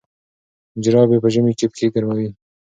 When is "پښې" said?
1.71-1.87